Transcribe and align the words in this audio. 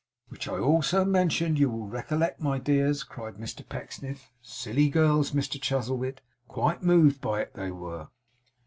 'Which 0.29 0.47
I 0.47 0.57
also 0.57 1.05
mentioned, 1.05 1.59
you 1.59 1.69
will 1.69 1.85
recollect, 1.85 2.41
my 2.41 2.57
dears,' 2.57 3.03
cried 3.03 3.35
Mr 3.35 3.63
Pecksniff. 3.69 4.31
'Silly 4.41 4.89
girls, 4.89 5.31
Mr 5.31 5.61
Chuzzlewit 5.61 6.21
quite 6.47 6.81
moved 6.81 7.21
by 7.21 7.41
it, 7.41 7.53
they 7.53 7.69
were! 7.69 8.07